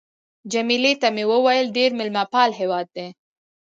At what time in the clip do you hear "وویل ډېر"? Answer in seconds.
1.31-1.89